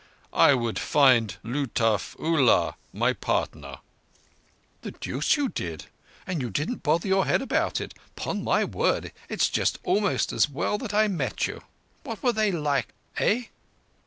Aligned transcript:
I 0.33 0.55
would 0.55 0.79
find 0.79 1.37
Lutuf 1.43 2.19
Ullah, 2.19 2.75
my 2.91 3.13
partner." 3.13 3.77
"The 4.81 4.89
deuce 4.93 5.37
you 5.37 5.47
did? 5.47 5.85
And 6.25 6.41
you 6.41 6.49
didn't 6.49 6.81
bother 6.81 7.07
your 7.07 7.27
head 7.27 7.43
about 7.43 7.79
it? 7.79 7.93
'Pon 8.15 8.43
my 8.43 8.63
word, 8.65 9.11
it's 9.29 9.47
just 9.47 9.77
almost 9.83 10.33
as 10.33 10.49
well 10.49 10.79
that 10.79 10.95
I 10.95 11.07
met 11.07 11.45
you. 11.45 11.61
What 12.01 12.23
were 12.23 12.33
they 12.33 12.51
like, 12.51 12.95
eh?" 13.17 13.43